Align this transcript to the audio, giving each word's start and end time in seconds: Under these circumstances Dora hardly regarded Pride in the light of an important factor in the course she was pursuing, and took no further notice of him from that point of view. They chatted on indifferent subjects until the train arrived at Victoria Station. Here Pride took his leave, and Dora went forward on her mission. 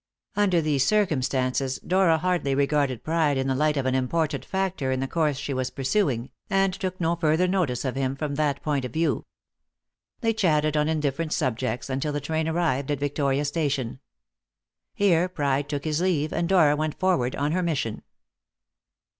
Under 0.35 0.61
these 0.61 0.83
circumstances 0.83 1.77
Dora 1.77 2.17
hardly 2.17 2.55
regarded 2.55 3.03
Pride 3.03 3.37
in 3.37 3.45
the 3.47 3.53
light 3.53 3.77
of 3.77 3.85
an 3.85 3.93
important 3.93 4.43
factor 4.43 4.91
in 4.91 4.99
the 4.99 5.07
course 5.07 5.37
she 5.37 5.53
was 5.53 5.69
pursuing, 5.69 6.31
and 6.49 6.73
took 6.73 6.99
no 6.99 7.15
further 7.15 7.47
notice 7.47 7.85
of 7.85 7.95
him 7.95 8.15
from 8.15 8.33
that 8.33 8.63
point 8.63 8.83
of 8.83 8.93
view. 8.93 9.27
They 10.21 10.33
chatted 10.33 10.75
on 10.75 10.89
indifferent 10.89 11.33
subjects 11.33 11.87
until 11.87 12.13
the 12.13 12.19
train 12.19 12.47
arrived 12.47 12.89
at 12.89 12.99
Victoria 12.99 13.45
Station. 13.45 13.99
Here 14.95 15.29
Pride 15.29 15.69
took 15.69 15.83
his 15.83 16.01
leave, 16.01 16.33
and 16.33 16.49
Dora 16.49 16.75
went 16.75 16.99
forward 16.99 17.35
on 17.35 17.51
her 17.51 17.61
mission. 17.61 18.01